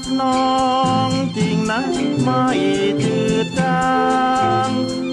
[0.00, 0.42] กน้อ
[1.08, 1.80] งจริงนะ
[2.22, 2.46] ไม่
[3.02, 3.82] จืดจา
[4.68, 4.70] ง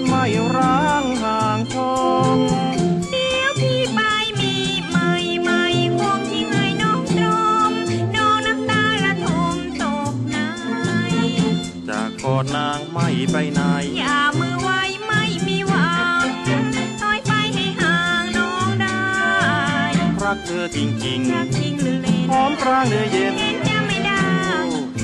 [0.08, 0.24] ไม่
[0.56, 1.92] ร้างห่างทค
[2.34, 2.36] ง
[12.24, 13.60] กอดนางไม่ไปไหน
[13.98, 15.90] อย่ามือไว้ไม่มีหวั
[16.22, 16.24] ง
[17.00, 19.00] ถอยไปให้ห่างน้องได้
[20.22, 23.26] รักเธอจริงๆรักจริงหรือเล่นหอมพรางเนือเย็
[23.56, 23.57] น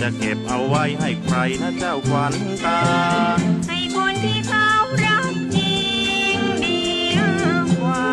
[0.07, 2.35] จะเก็บเอาไว้ให้ใครนะเจ้าขวัญ
[2.65, 2.83] ตา
[3.69, 4.71] ให้คนที่เขา
[5.05, 5.79] รักจริ
[6.37, 6.83] งดี
[7.81, 8.07] กว่า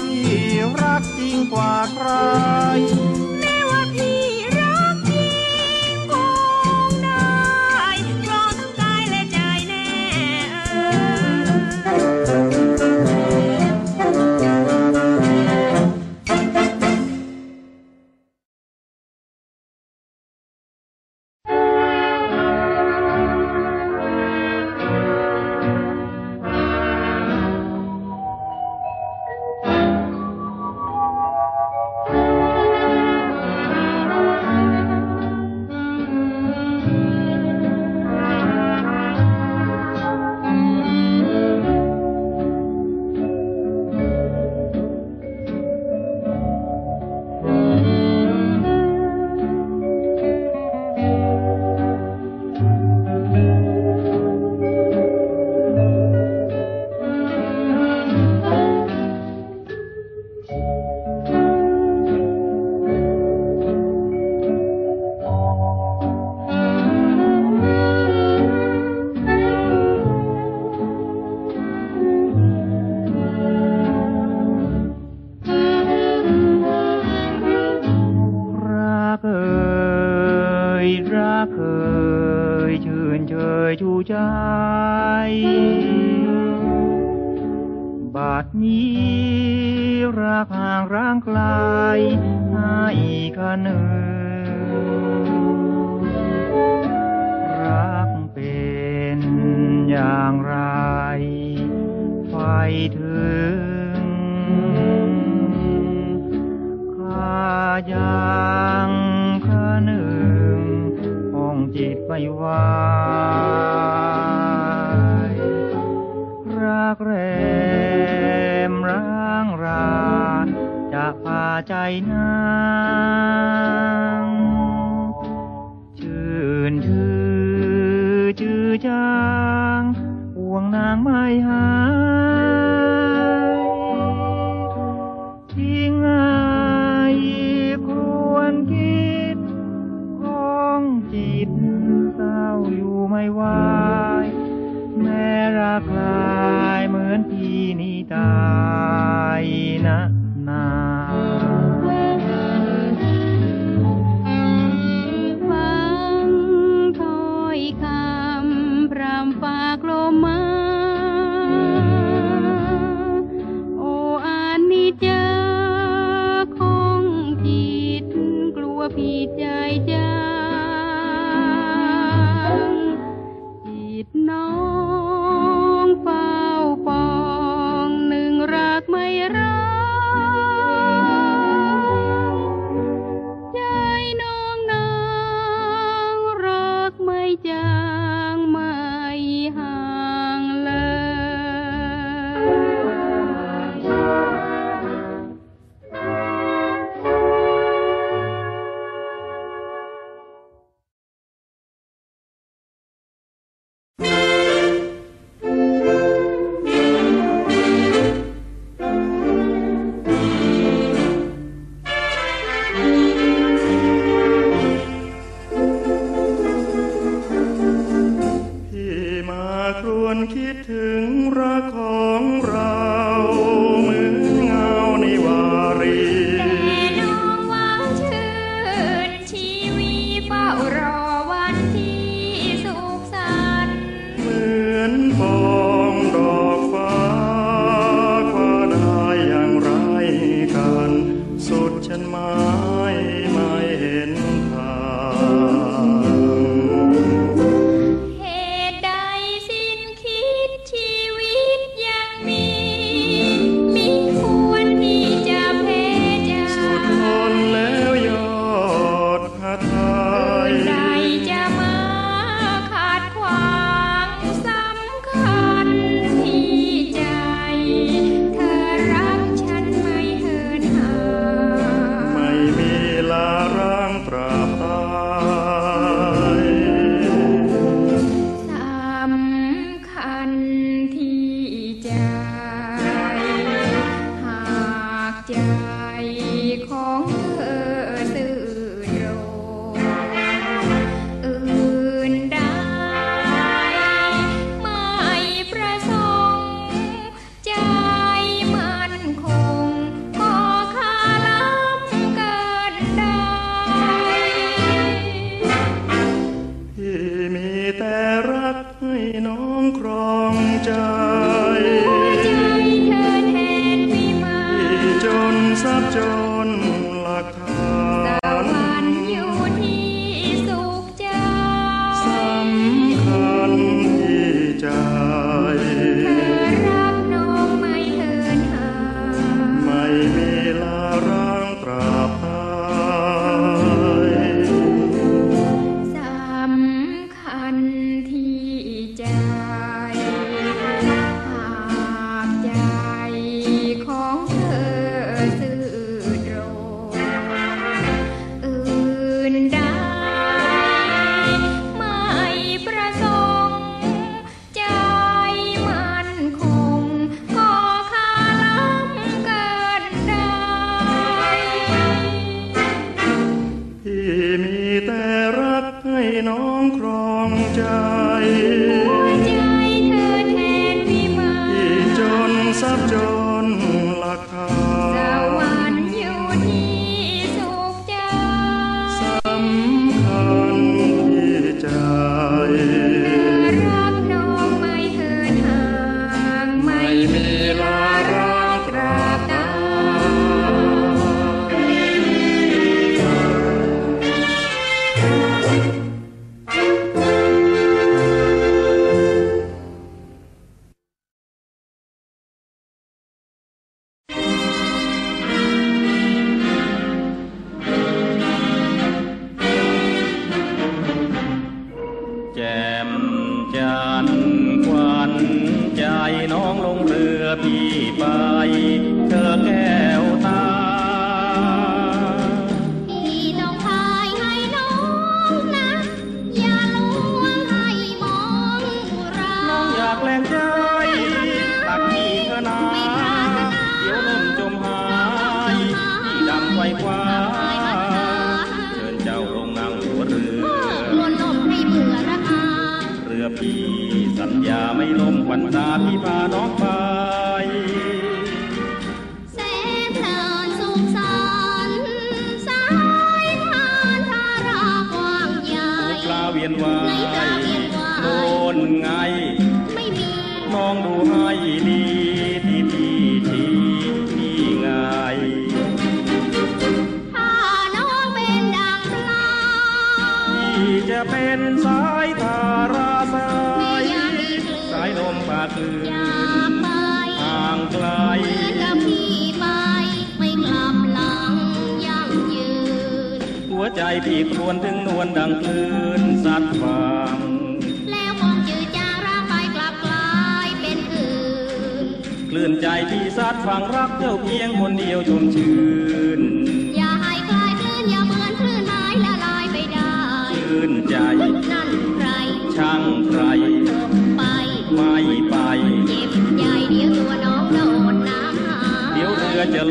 [0.00, 0.44] ที่
[0.82, 2.08] รักจริงกว่าใคร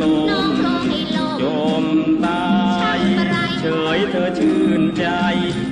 [0.02, 0.52] ลม
[1.42, 1.44] จ
[1.82, 1.84] ม
[2.26, 2.46] ตา
[2.98, 3.00] ย
[3.60, 3.66] เฉ
[3.98, 5.06] ยเธอชื่นใจ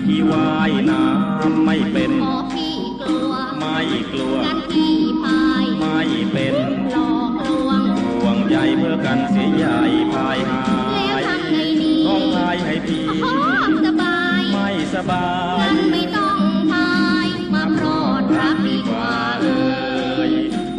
[0.05, 2.11] ที่ว่ายน้ำไม่เป็น
[3.59, 3.79] ไม่
[4.11, 6.55] กลัวกันพี่พายไม่เป็น
[6.93, 9.79] หลอกลวงห่วงใหญ่เพื่อกันเสียใหญ่
[10.13, 10.63] พายหา
[11.19, 11.23] ย
[12.07, 16.03] ต้องพายให้พี่ฮอกสบายไม่สบายมันไม่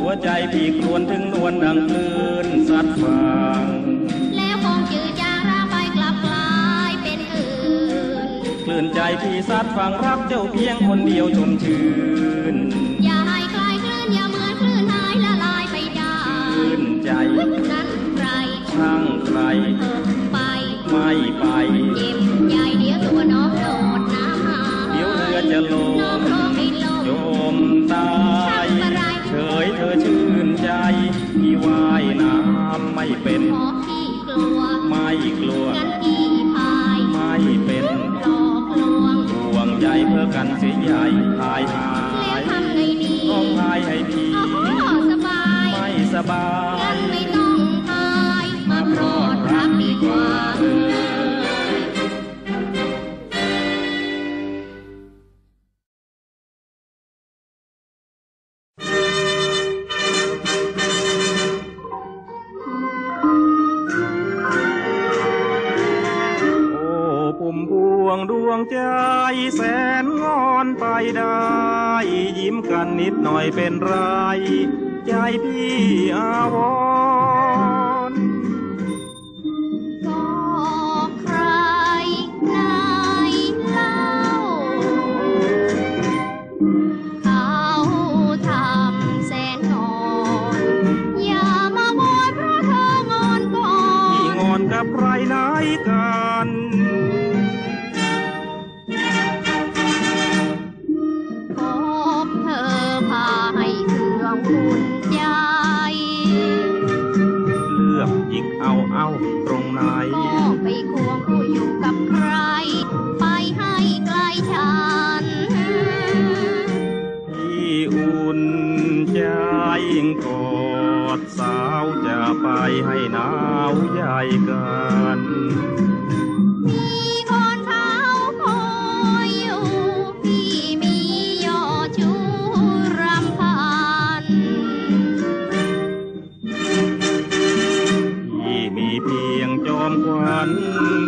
[0.08, 3.28] วใจพี่ครวนถึงนวลดังคลื่นสัตว์ฟั
[3.62, 3.66] ง
[4.36, 7.52] แล้วคงจืดจางราไปกลับกลายเป็นอื่
[8.26, 8.28] น
[8.64, 11.86] คลื่นใจพี่สัตว์ฟังรักเจ้าเพียงคนเดียวชมชื่
[12.54, 12.56] น
[13.04, 16.16] อย่าให้คลายคลื่นอย่าเหมือนคลื่นหายละลายไปได้
[16.56, 17.10] ลื่นใจ
[17.70, 18.28] นั้นใคร
[18.72, 19.40] ช่างใคร
[20.32, 20.38] ไป
[20.90, 21.44] ไม่ไป
[21.96, 22.18] เจ็บ
[22.50, 23.66] ใจเดี๋ยวตัวน้องโด
[24.00, 24.60] ดน้ำา
[24.92, 25.97] เดี๋ยวเรือจะลง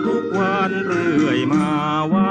[0.06, 1.68] ทุกวันเรื่อยมา
[2.12, 2.29] ว่า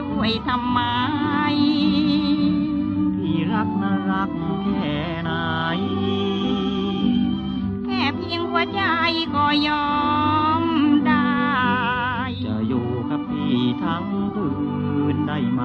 [0.00, 0.80] ด้วยทำไม
[3.16, 4.30] พี่รักนะรัก
[4.62, 5.32] แค่ไหน
[7.84, 8.82] แค่เพียงหัวใจ
[9.34, 9.94] ก็ยอ
[10.62, 10.64] ม
[11.06, 11.28] ได้
[12.44, 14.50] จะอยู่กับพี่ทั้งคื
[15.14, 15.62] นได้ไหม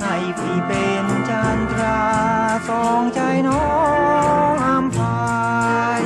[0.00, 2.02] ให้พี่เป็นจันทรา
[2.68, 3.66] สองใจน้อ
[4.52, 5.38] งอำพา
[6.00, 6.02] ย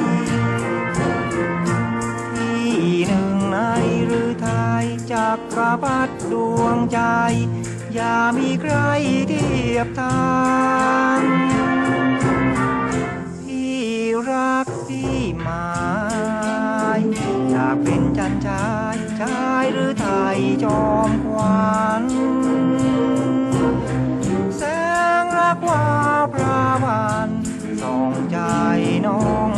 [2.32, 2.72] ที่
[3.06, 3.58] หนึ่งใน
[4.06, 4.48] หรือไท
[4.82, 7.00] ยจากกระพัดดวงใจ
[7.94, 8.74] อย่ามีใคร
[9.28, 10.32] เทียบทา
[11.18, 11.20] ง
[13.42, 13.80] พี่
[14.30, 15.70] รักพี่หมา
[16.98, 17.00] ย
[17.50, 22.04] อยากเป็นจันชายชายหรือไทยจอมควัน
[29.02, 29.51] know.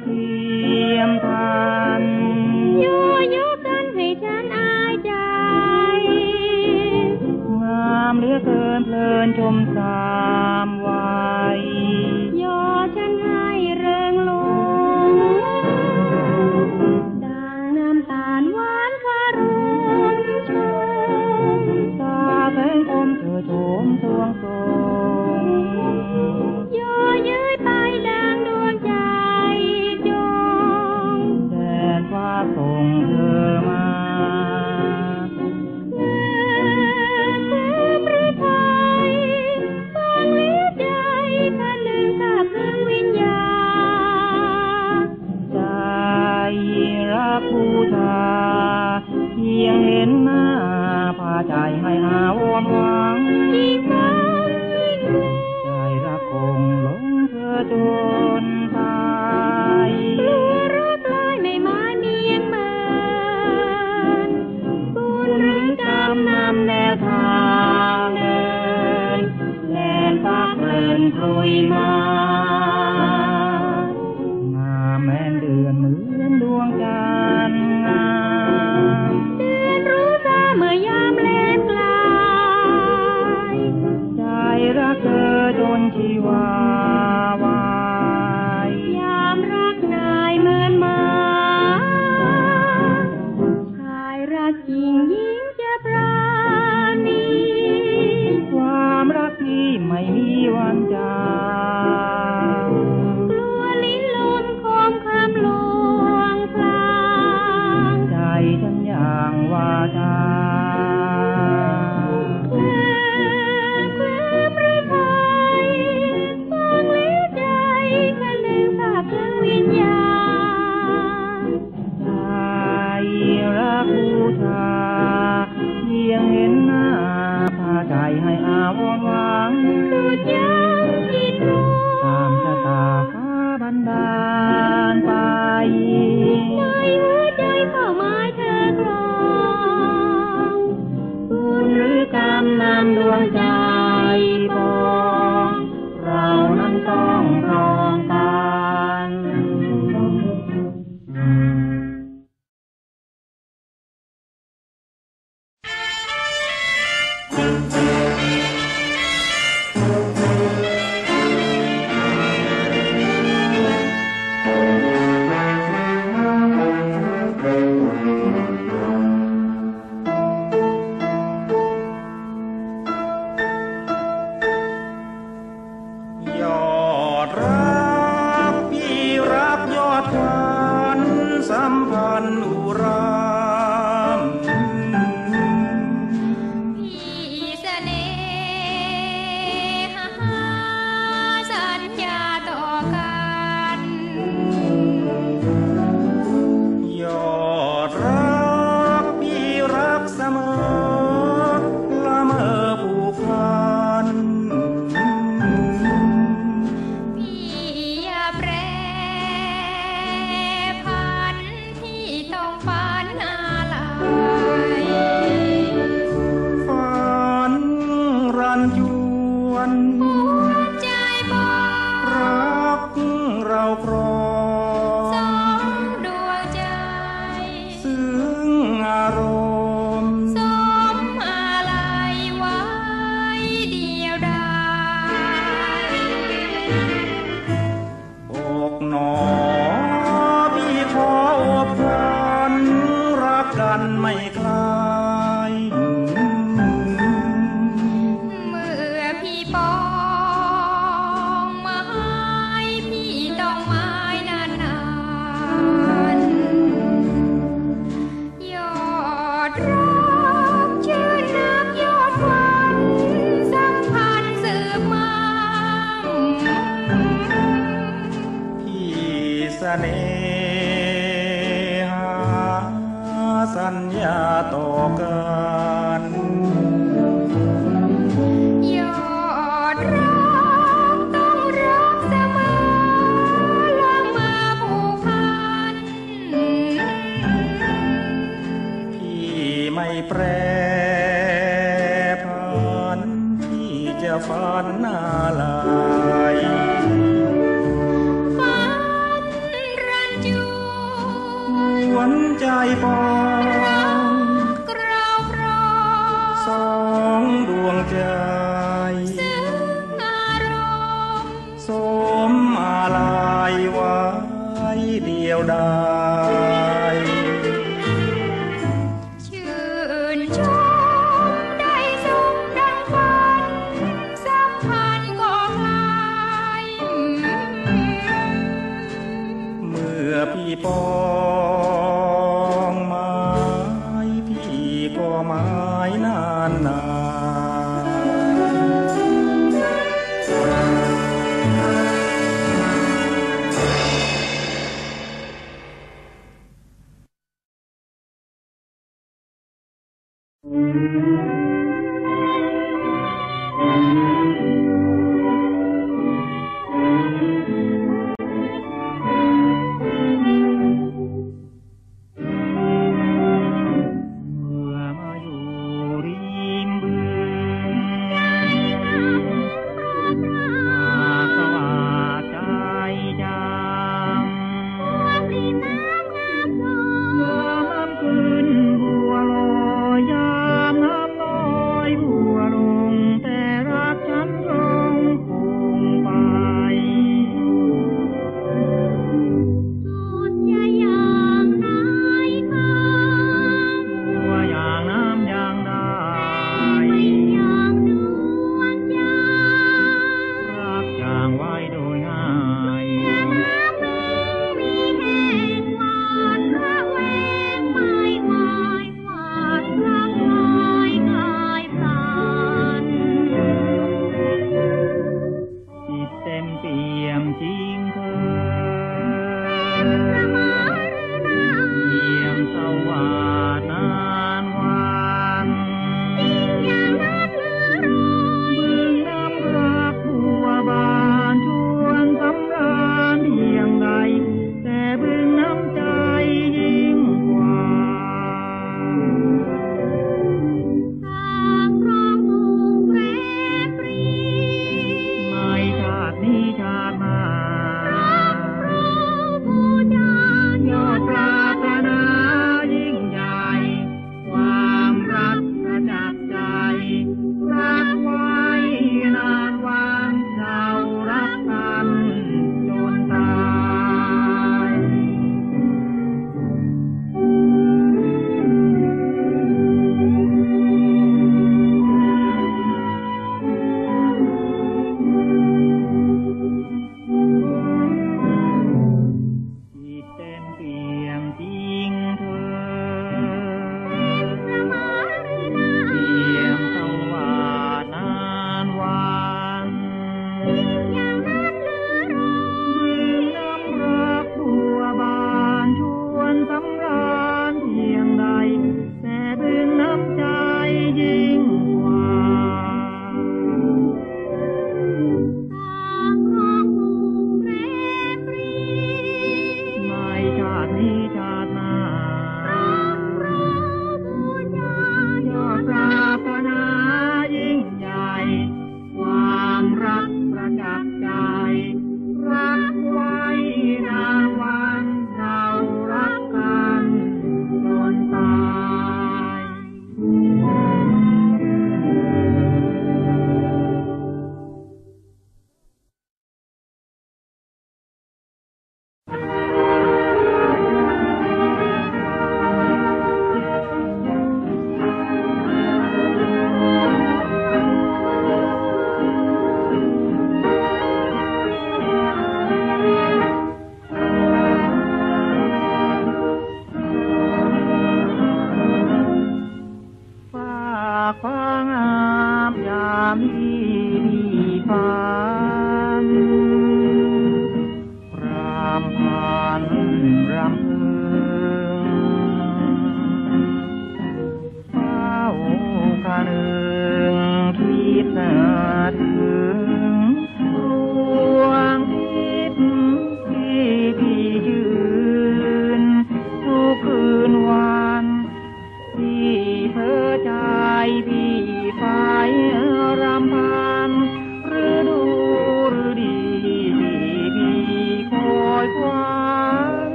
[0.00, 0.37] ใ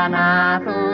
[0.00, 0.28] นรนา
[0.66, 0.89] สุ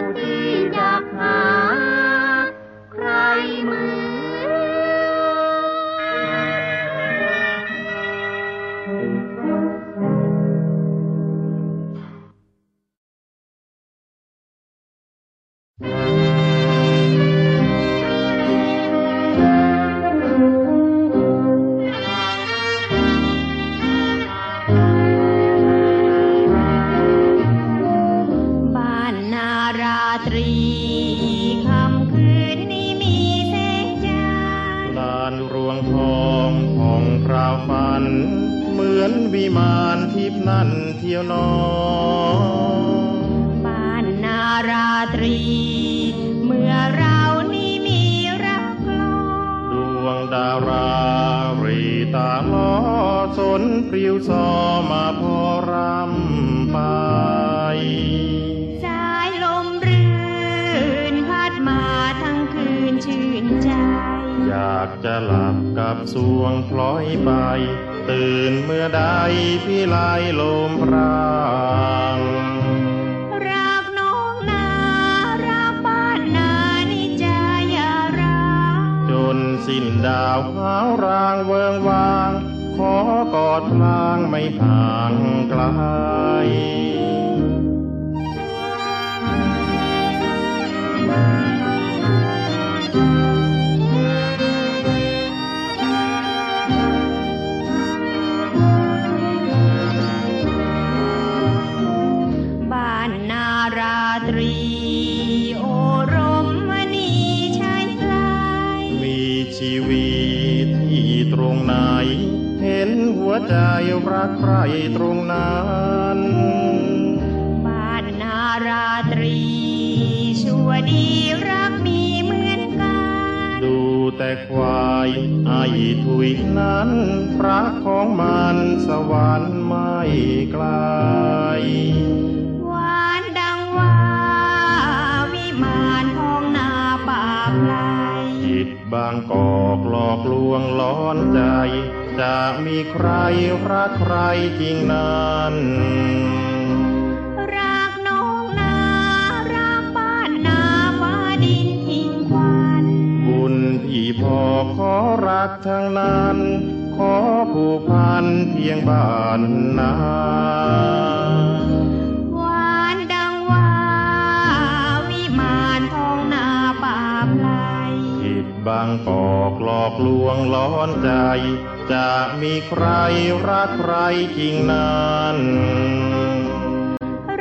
[174.37, 175.37] จริงนั้น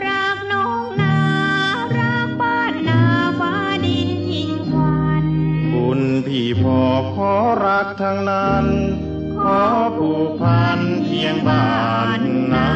[0.06, 1.18] รักน้องนา
[2.00, 3.02] รักบ้านนา
[3.40, 3.54] ฟ้า
[3.86, 5.26] ดินยิ่งควัน
[5.74, 6.82] คุณพี่พ่อ
[7.14, 7.34] ขอ
[7.66, 8.66] รักทั้งนั้น
[9.42, 9.62] ขอ
[9.98, 11.70] ผูกพันเพียงบ้า
[12.20, 12.22] น
[12.54, 12.70] นา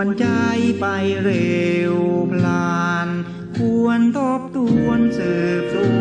[0.00, 0.26] วนใจ
[0.80, 0.86] ไป
[1.22, 1.94] เร็ว
[2.30, 3.08] พลาน
[3.56, 5.99] ควรทบทวนสืบสวน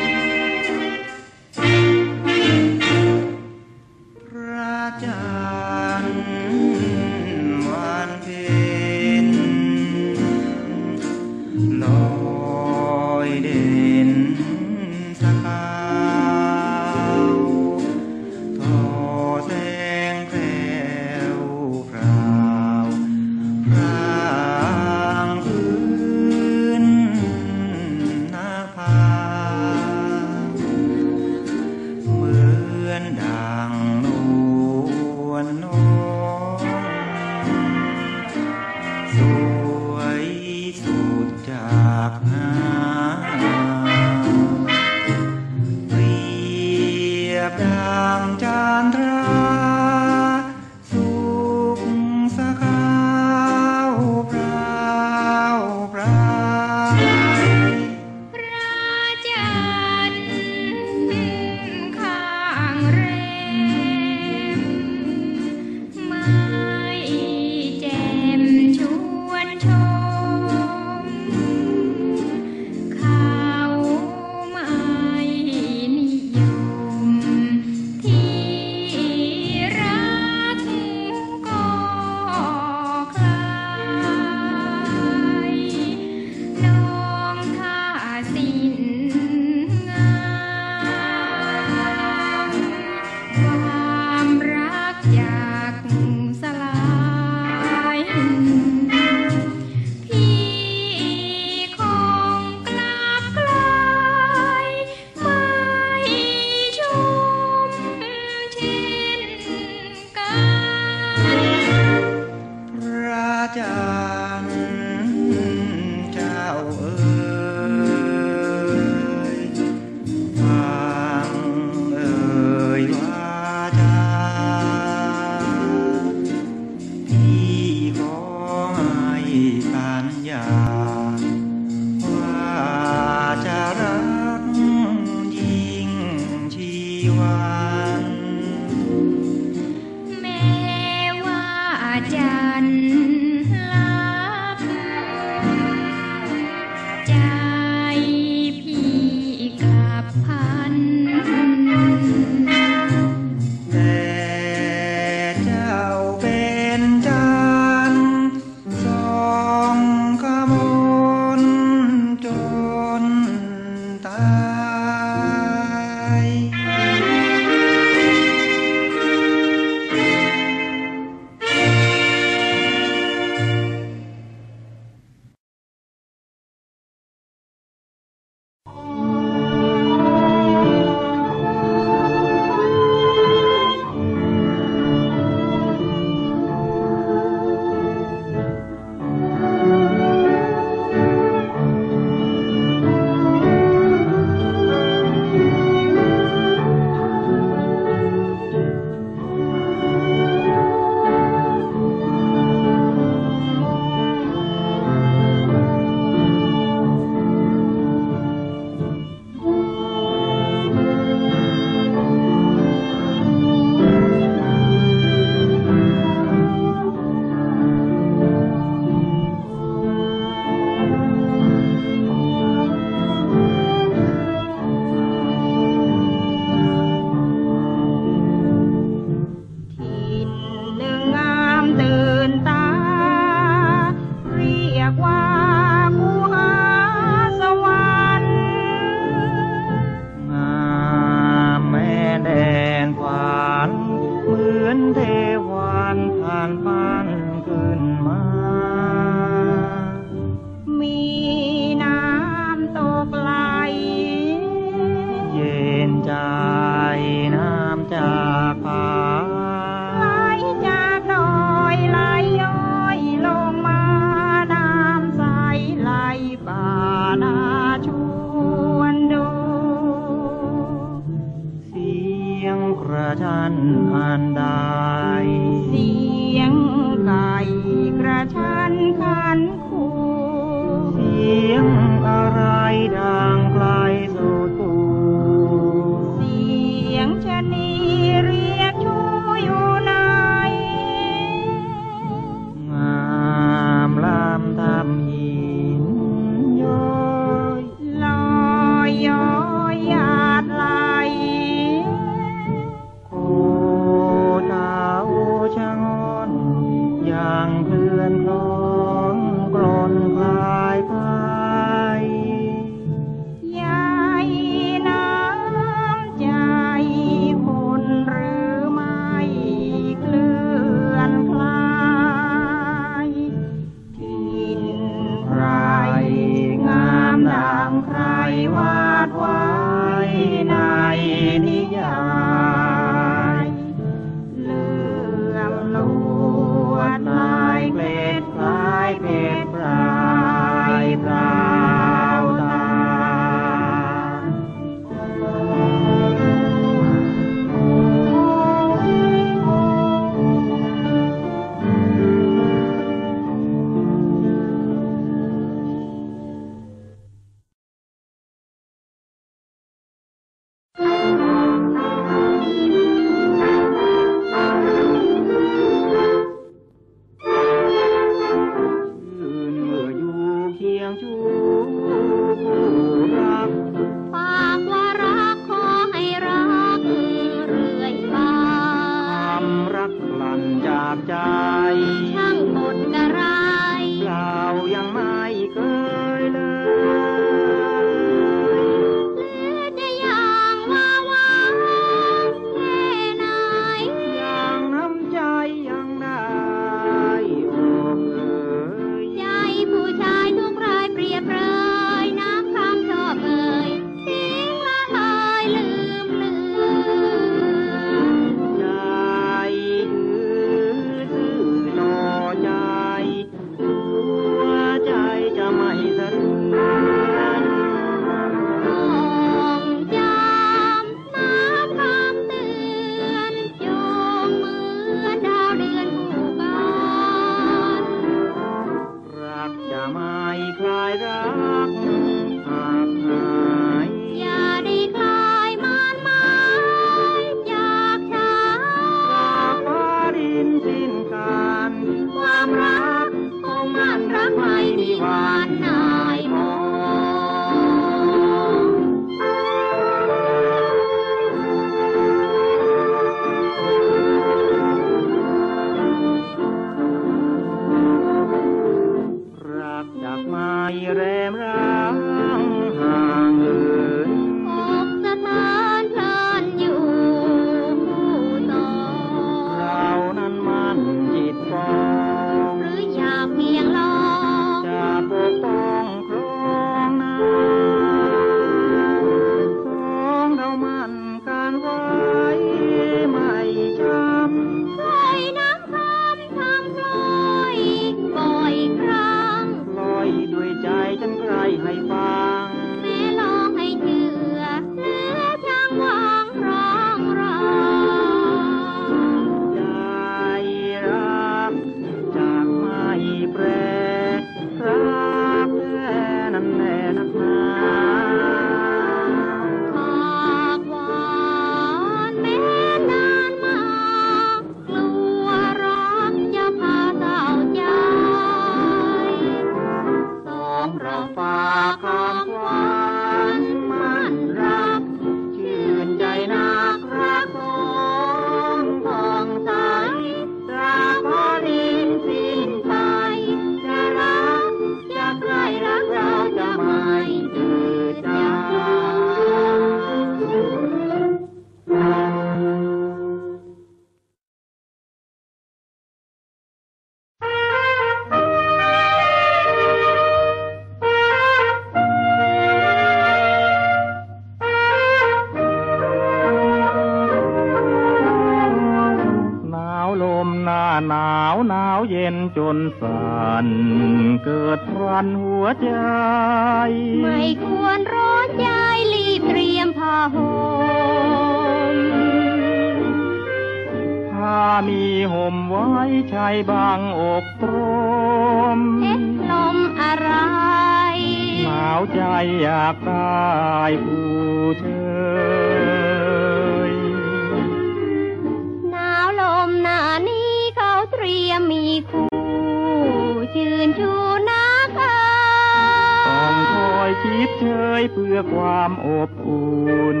[597.22, 597.46] ยอยคิดเช
[597.80, 600.00] ยเพื่อความอบอุ่น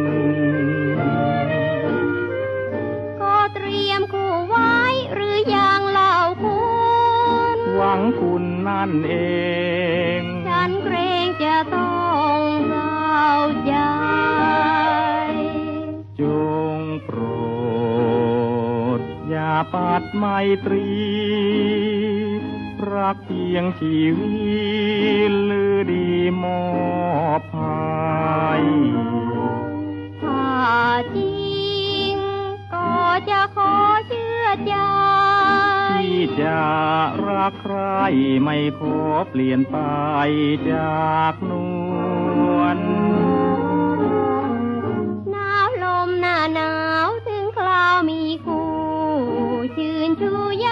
[3.20, 4.76] ก็เตรียมคู่ไว้
[5.14, 6.60] หรือยังเล่าคุ
[7.56, 9.14] ณ หวังคุณนั่นเอ
[10.18, 12.00] ง ฉันเกรงจะต้อ
[12.36, 13.30] งเศร้า
[13.66, 13.74] ใจ
[16.20, 16.22] จ
[16.76, 17.18] งโปร
[18.98, 20.24] ด อย่าปัดไม
[20.64, 20.86] ตรี
[22.94, 24.36] รักเพียงชีวิ
[25.30, 26.08] ตหรือดี
[26.42, 26.62] มอ
[27.40, 28.52] บให้
[30.22, 30.52] ถ้า
[31.16, 32.14] จริง
[32.74, 32.92] ก็
[33.30, 33.74] จะขอ
[34.08, 34.76] เชื่อใจ
[36.00, 36.60] ที่จะ
[37.28, 37.78] รักใคร
[38.44, 39.78] ไม่ขอเปลี่ยนไป
[40.70, 41.52] จากน
[42.50, 42.78] วล
[45.30, 46.72] หนาวลมหน้าหนา
[47.06, 48.68] วถึงคราวมีคู่
[49.76, 50.71] ชื่นชูยาวอยู่ถ้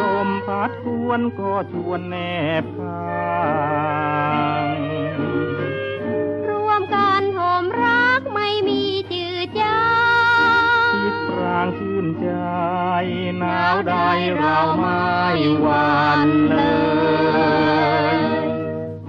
[0.00, 2.16] ลมพัดทวนก็ชวนแน
[2.62, 4.66] บข้าง
[6.48, 8.82] ร่วมกันโหมรักไม่มี
[9.12, 9.80] จืดจา
[10.90, 12.30] งคิดปรางชื่นใจ
[13.38, 13.94] หนาวใด
[14.38, 15.04] เราไม่
[15.60, 16.20] หวัน
[16.54, 16.62] เล
[18.14, 18.16] ย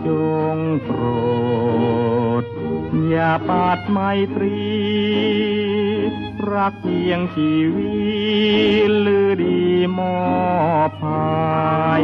[0.05, 0.09] จ
[0.55, 1.01] งโปร
[2.41, 2.43] ด
[3.09, 3.99] อย่าปาดไม
[4.35, 4.57] ตรี
[6.55, 7.97] รักเพียงชีวิ
[8.87, 9.59] ตหรือดี
[9.97, 10.19] มอ
[10.89, 11.95] บให้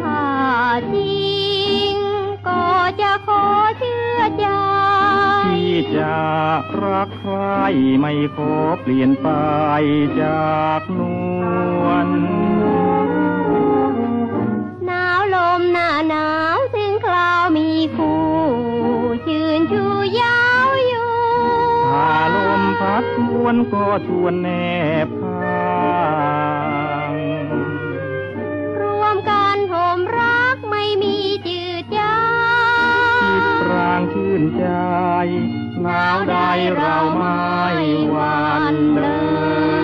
[0.00, 0.26] ถ้า
[0.94, 1.38] จริ
[1.92, 1.94] ง
[2.48, 2.66] ก็
[3.00, 3.44] จะขอ
[3.78, 4.46] เชื่อใจ
[5.46, 6.18] ที่จะ
[6.84, 7.36] รักใคร
[8.00, 9.28] ไม่ขอเปลี่ยนไป
[10.20, 11.00] จากน
[11.82, 12.08] วล
[14.84, 18.22] หนาวลมหน้าหนาวถึงคราวมีคู่
[19.26, 19.84] ชื่นชู
[20.20, 20.49] ยาวอยู่
[21.92, 24.48] ถ้าลมพัดทวนก็ชวนแน
[25.06, 26.10] บข้า
[27.12, 27.14] ง
[28.80, 32.14] ร่วมกันโหมรักไม่มีจืดจา
[33.22, 34.66] คิดงปรางชื่นใจ
[35.82, 36.36] หนาวใด
[36.76, 37.38] เราไม่
[38.10, 39.06] หวันเล
[39.78, 39.79] ย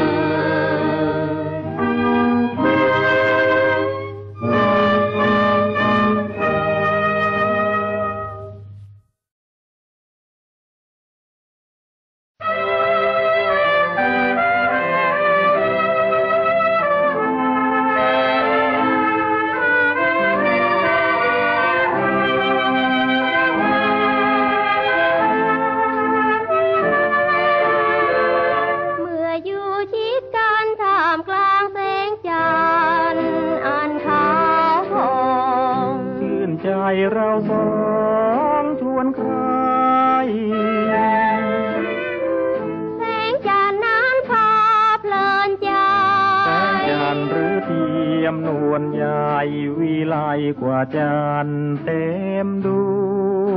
[48.26, 49.34] ยมนวลใหญ่
[49.78, 50.16] วิไล
[50.60, 51.16] กว่าจั
[51.46, 52.06] นทร์เต็
[52.46, 52.66] มด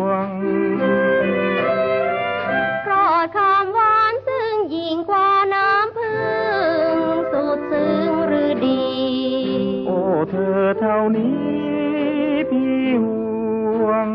[0.02, 0.30] วง
[2.88, 6.20] กอดคำหวานซึ่งยิ่งกว่าน้ำพึ่
[6.96, 6.98] ง
[7.32, 8.84] สุดซึ้งหรือดี
[9.86, 11.38] โอ้เธอเท่านี้
[12.50, 14.10] พี่ห่วง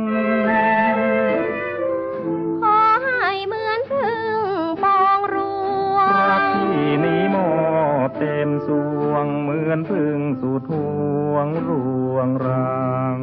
[8.24, 8.68] ต็มส
[9.08, 10.88] วงเหมือนพึ่งสุดห่
[11.32, 11.70] วงร
[12.12, 13.18] วงรัง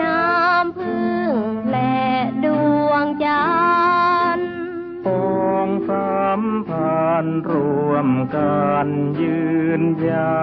[0.00, 1.34] น้ำพึ่ง
[1.72, 2.02] และ
[2.44, 2.46] ด
[2.88, 3.46] วงจั
[4.36, 4.48] นทร์
[5.06, 7.52] ปองสัมพันธ์ร
[7.90, 8.86] วมกัน
[9.20, 9.42] ยื
[9.80, 10.42] นยา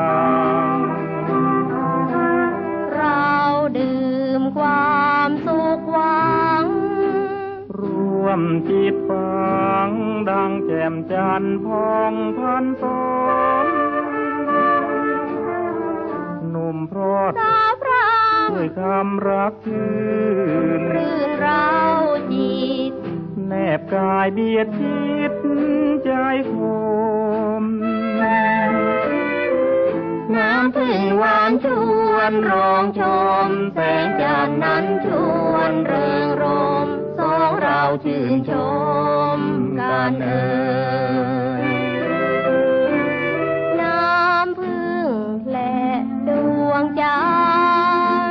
[0.74, 0.78] ว
[2.95, 3.30] เรา
[3.78, 4.10] ดื่
[4.40, 6.39] มความสุขหวั
[8.00, 9.90] งรวมจิตฟัง
[10.30, 12.84] ดังแจ่มจันทร์พองพันส
[13.64, 13.66] ม
[16.50, 18.12] หนุ่มพรอดสาวพรา
[18.46, 19.90] งด้วยคำรักชื่
[20.80, 21.70] นรื่นเรา
[22.32, 22.62] จิ
[22.92, 22.94] ต
[23.48, 25.00] แนบกายเบียดชิ
[25.32, 25.34] ด
[26.04, 26.12] ใจ
[26.52, 26.56] ค
[27.62, 27.64] ม
[30.36, 31.66] น้ำพึ่งหวานช
[32.12, 33.02] วนร้องช
[33.46, 35.08] ม แสงจันทร์นั้นช
[35.52, 36.44] วนเริงร
[36.86, 36.88] ม
[37.72, 38.52] เราชื่นช
[39.38, 39.40] ม
[39.80, 40.44] กันเอ่
[41.64, 41.66] ย
[43.82, 45.10] น้ำพึ่ง
[45.52, 45.80] และ
[46.28, 46.30] ด
[46.68, 47.22] วงจั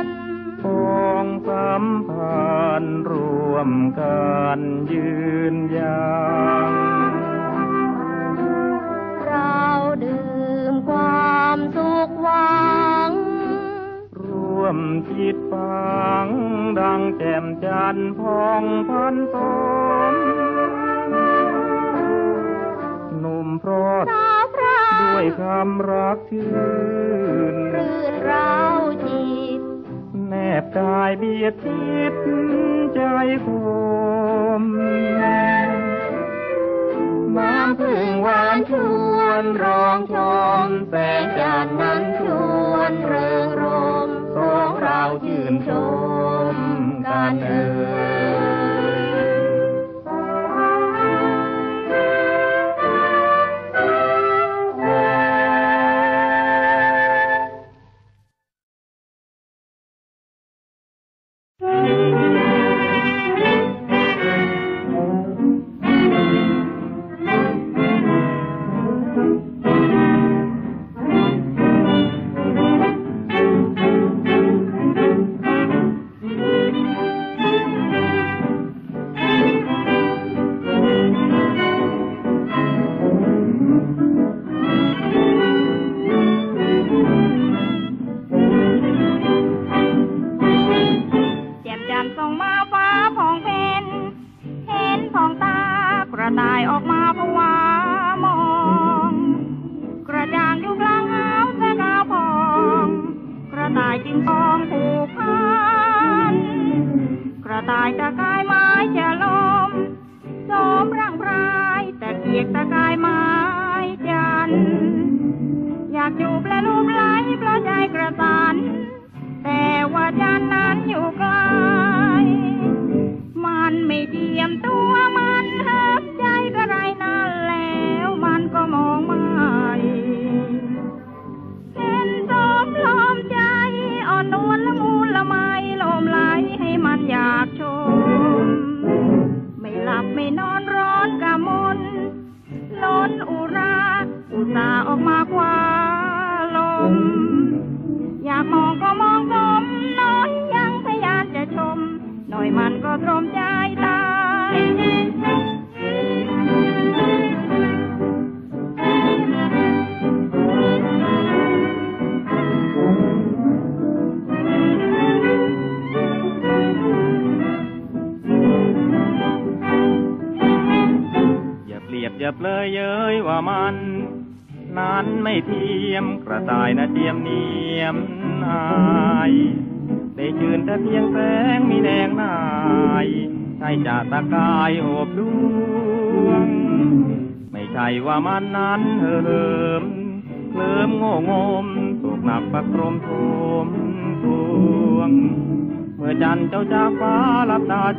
[0.01, 0.13] นทร์
[0.63, 0.65] ป
[0.97, 3.13] องสัมพันธ์ร
[3.51, 4.59] วมกัน
[4.91, 5.09] ยื
[5.53, 6.09] นยา
[6.67, 6.69] ว
[9.25, 9.61] เรา
[10.03, 10.27] ดื่
[10.71, 12.67] มความสุขหวั
[13.07, 13.11] ง
[14.25, 14.27] ร
[14.59, 14.77] วม
[15.09, 16.27] จิตฟัง
[16.79, 19.35] ดังแจ่ จันทร์พองพันส
[20.11, 20.13] ม
[23.19, 26.49] หนุ่มพรอดสาวพรางด้วยคำรักชื่
[27.53, 28.53] นรื่นเรา
[29.05, 29.59] จิต
[30.27, 32.13] แนบกายเบียดชิด
[32.93, 32.99] ใจ
[33.45, 33.47] ค
[34.61, 34.63] ม
[37.37, 38.71] น้ำพึ่งหวานช
[39.15, 40.15] วนร้องช
[40.65, 42.21] มแสงจันทร์นั้นช
[42.71, 43.63] วนเริงร
[44.07, 45.69] มสองเราชื่นช
[46.53, 46.55] ม
[47.09, 47.61] กันเอ่
[48.57, 48.58] ย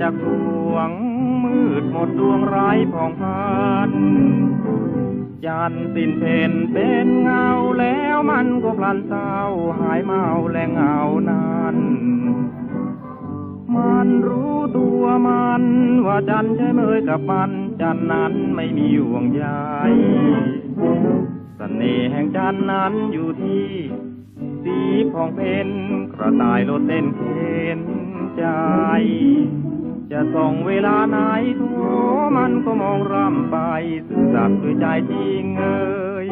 [0.01, 0.27] จากด
[0.72, 0.90] วง
[1.44, 3.51] มืดหมดดวงไร้ผ่องพั
[3.89, 3.90] น
[5.47, 7.47] จันทร์สิ้นเพนเป็นเงา
[7.78, 9.35] แล้วมันก็พลันเศร้า
[9.78, 10.97] หายเมาและเงา
[11.31, 11.77] นั้น
[13.77, 15.62] มันรู้ตัวมัน
[16.06, 17.51] ว่าจันใช่เมยกับมัน
[17.81, 19.44] จันนั้นไม่มีห่วงใย
[21.56, 23.66] เสน่ห์แห่งจันนั้นอยู่ที่
[24.62, 24.78] สี
[25.12, 25.68] ผ่องเพน
[26.14, 27.81] กระต่ายโลดเต้นเข็น
[28.36, 28.44] ใจ
[30.12, 31.16] จะส่องเวลาไหน
[31.57, 31.62] โท
[32.37, 33.57] มันก็มองร่ำไป
[34.07, 35.81] ซื่อสัตย์ด้วยใจจริงเอ่
[36.24, 36.27] ย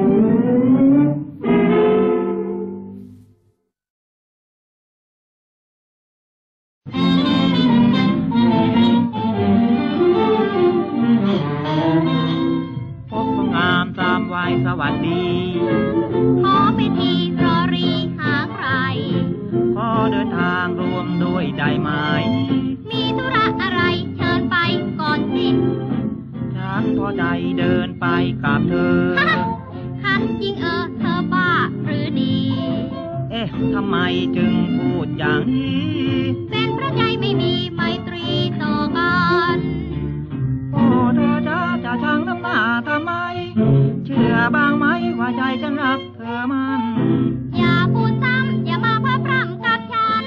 [13.10, 15.38] พบงามตามวัยสวัสดี
[27.16, 27.24] ใจ
[27.59, 28.06] เดินไป
[28.43, 29.01] กับเธอ
[30.02, 31.51] คันจริงเออเธอบ้า
[31.85, 32.36] หรือดี
[33.30, 33.97] เอ๊ะทำไม
[34.36, 35.89] จึงพูดอย่างนี้
[36.51, 38.26] เป็นเพราะใจไม่มีไมตรี
[38.62, 39.16] ต่อกั
[39.55, 39.56] น
[40.72, 40.82] โอ้
[41.16, 42.59] เธอจะจะช่างน้ำหน้า
[42.89, 43.12] ทำไม
[44.05, 44.86] เชื่อบางไหม
[45.18, 46.80] ว่าใจฉันรักเธอมัน
[47.59, 50.24] อย่าพูดซ้ำอย่ามาพะพร่ำกับฉัน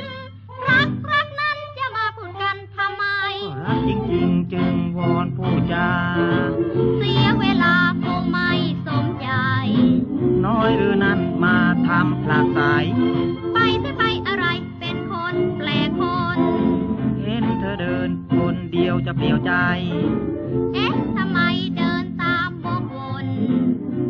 [0.69, 3.03] รักรักนั้นจะมาพูดกันทำไม
[3.51, 5.87] ก็รักจริงๆจึงวอนผู้จา
[11.91, 12.61] มาทำผลักใส
[13.53, 14.45] ไปเสียไปอะไร
[14.79, 16.01] เป็นคนแปลกค
[16.35, 16.37] น
[17.21, 19.53] เห็นเธอเดินคนเดียวจะเปลี่ยวใจ
[20.73, 21.39] เอ๊ะทำไม
[21.77, 23.27] เดินตามวกวน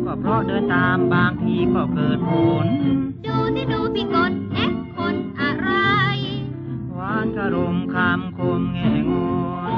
[0.04, 2.32] ก็เพราะเดินตามบางทีก็เกิดผ
[2.64, 2.66] ล
[3.26, 5.70] ดูที่ดูพี่กนเอ๊ะคนอะไร
[6.94, 9.72] หวานคารมคำคมแง่งอน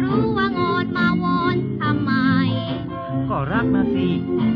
[0.00, 2.12] รู้ว่างอนมาวอนทำไม
[3.28, 4.08] ก็รักนะสิ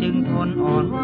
[0.03, 1.01] จึงทนอ่อนไหว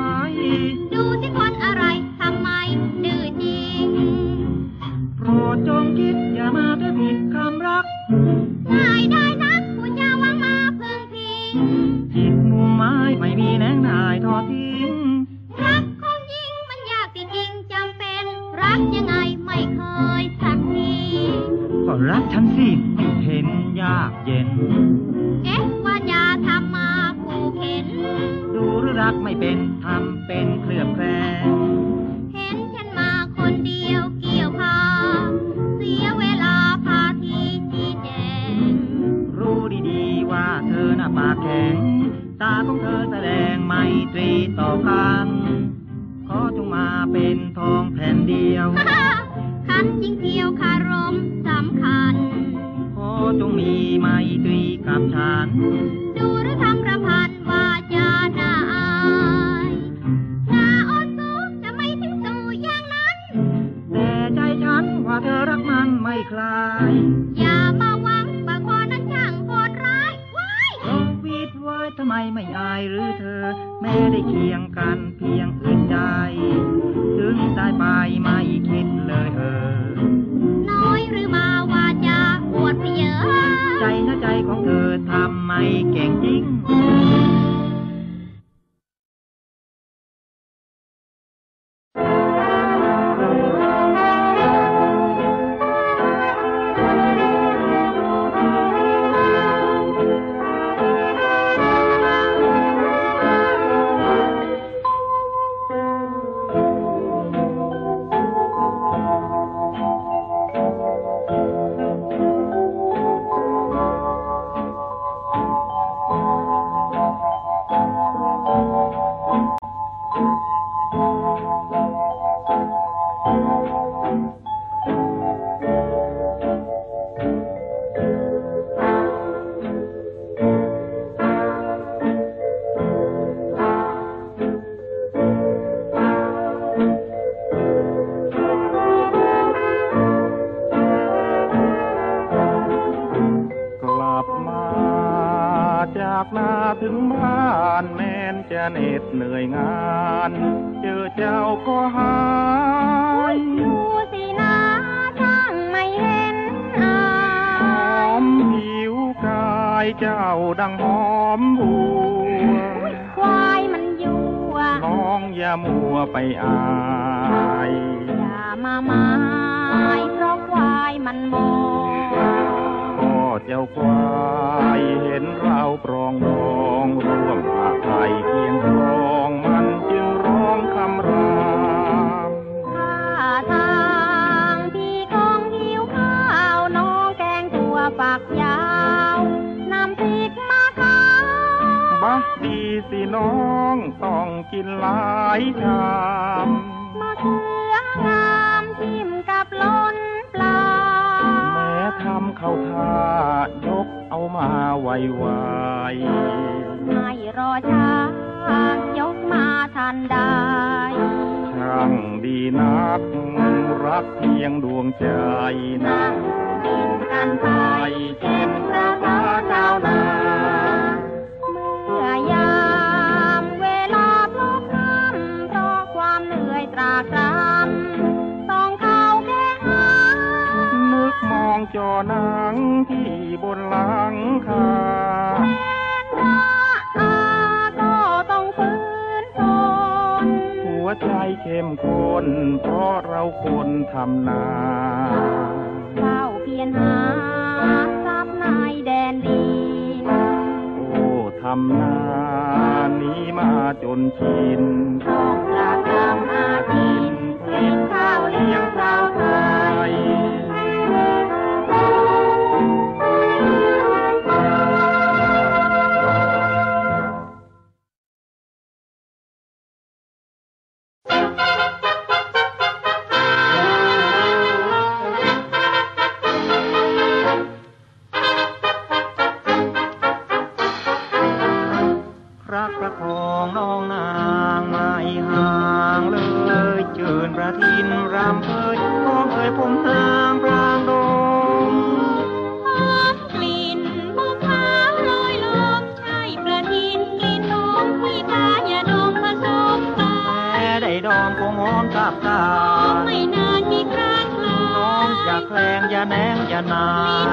[305.50, 306.90] แคลงอย่าแนงอย่านา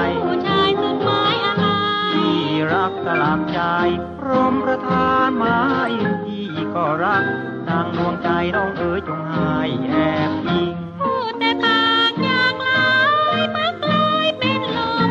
[0.08, 1.64] ยผู้ชายสุดหมายอะไร
[2.14, 2.40] ที่
[2.72, 3.60] รักตลาดใจ
[4.18, 5.60] พรมประทานไม้
[6.24, 7.24] ที่ก็รัก
[7.68, 9.94] นางดวงใจน้องเอ๋ยจงหายแอ
[10.28, 12.90] บอิงพูดแต่ปากอยากลา
[13.40, 15.08] ยมักลอยเป็นลม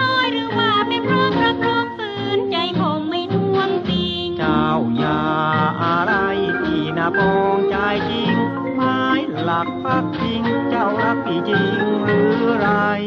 [0.00, 4.66] ลอยหรือว่าเป็นรองรักรองฝืนใจคงไม่ท่วมติงเจ้า
[5.02, 5.20] ยา
[5.82, 6.14] อะไร
[6.62, 7.76] ที่นาปองใจ
[8.10, 8.34] จริง
[8.74, 9.02] ไม้
[9.44, 12.05] หลักปักจริงเจ้ารักพี่จริง
[12.46, 13.05] Right.